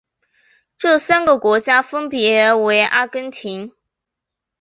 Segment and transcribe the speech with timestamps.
[0.77, 3.75] 这三个国家分别为阿根廷。